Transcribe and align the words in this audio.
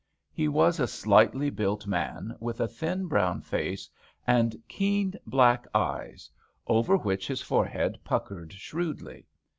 He 0.31 0.47
was 0.47 0.79
a 0.79 0.87
slightly 0.87 1.51
built 1.51 1.85
man 1.85 2.35
with 2.39 2.59
a 2.59 2.67
thin 2.67 3.05
brown 3.05 3.41
face 3.43 3.87
and 4.25 4.55
keen 4.67 5.13
black 5.27 5.65
31 5.65 5.69
i 5.75 5.77
HAMPSHIRE 5.77 5.97
VIGNETTES 6.07 6.29
eyes, 6.31 6.31
over 6.65 6.97
which 6.97 7.27
his 7.27 7.41
forehead 7.43 7.99
puckered 8.03 8.51
shrewdly. 8.51 9.27